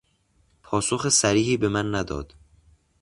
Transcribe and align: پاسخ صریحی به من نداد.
پاسخ 0.63 1.09
صریحی 1.09 1.57
به 1.57 1.67
من 1.69 1.95
نداد. 1.95 2.33